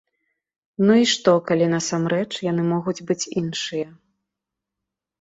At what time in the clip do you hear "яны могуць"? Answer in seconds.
2.51-2.97